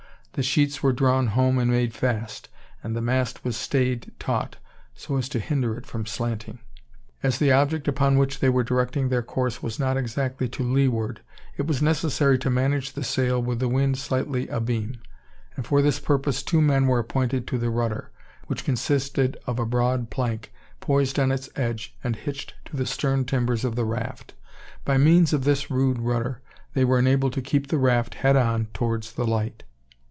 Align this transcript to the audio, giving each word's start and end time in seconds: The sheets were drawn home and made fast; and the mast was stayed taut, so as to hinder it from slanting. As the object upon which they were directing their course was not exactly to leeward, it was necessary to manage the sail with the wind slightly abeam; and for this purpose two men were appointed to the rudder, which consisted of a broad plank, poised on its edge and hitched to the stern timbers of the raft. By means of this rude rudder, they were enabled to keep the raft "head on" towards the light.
The 0.33 0.43
sheets 0.43 0.81
were 0.81 0.93
drawn 0.93 1.27
home 1.27 1.57
and 1.59 1.69
made 1.69 1.93
fast; 1.93 2.47
and 2.81 2.95
the 2.95 3.01
mast 3.01 3.43
was 3.43 3.57
stayed 3.57 4.13
taut, 4.17 4.55
so 4.95 5.17
as 5.17 5.27
to 5.27 5.39
hinder 5.39 5.75
it 5.75 5.85
from 5.85 6.05
slanting. 6.05 6.59
As 7.21 7.37
the 7.37 7.51
object 7.51 7.85
upon 7.89 8.17
which 8.17 8.39
they 8.39 8.47
were 8.47 8.63
directing 8.63 9.09
their 9.09 9.23
course 9.23 9.61
was 9.61 9.77
not 9.77 9.97
exactly 9.97 10.47
to 10.47 10.63
leeward, 10.63 11.19
it 11.57 11.67
was 11.67 11.81
necessary 11.81 12.39
to 12.39 12.49
manage 12.49 12.93
the 12.93 13.03
sail 13.03 13.43
with 13.43 13.59
the 13.59 13.67
wind 13.67 13.97
slightly 13.97 14.47
abeam; 14.47 15.01
and 15.57 15.67
for 15.67 15.81
this 15.81 15.99
purpose 15.99 16.41
two 16.43 16.61
men 16.61 16.87
were 16.87 16.99
appointed 16.99 17.45
to 17.47 17.57
the 17.57 17.69
rudder, 17.69 18.09
which 18.47 18.63
consisted 18.63 19.35
of 19.45 19.59
a 19.59 19.65
broad 19.65 20.09
plank, 20.09 20.53
poised 20.79 21.19
on 21.19 21.33
its 21.33 21.49
edge 21.57 21.93
and 22.05 22.15
hitched 22.15 22.53
to 22.63 22.77
the 22.77 22.85
stern 22.85 23.25
timbers 23.25 23.65
of 23.65 23.75
the 23.75 23.83
raft. 23.85 24.33
By 24.85 24.97
means 24.97 25.33
of 25.33 25.43
this 25.43 25.69
rude 25.69 25.99
rudder, 25.99 26.41
they 26.73 26.85
were 26.85 26.99
enabled 26.99 27.33
to 27.33 27.41
keep 27.41 27.67
the 27.67 27.77
raft 27.77 28.13
"head 28.15 28.37
on" 28.37 28.67
towards 28.73 29.11
the 29.11 29.27
light. 29.27 29.63